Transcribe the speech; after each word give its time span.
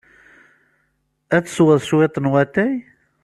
Ad 1.35 1.43
tesweḍ 1.45 1.81
cwiṭ 1.89 2.15
n 2.19 2.29
watay? 2.31 2.75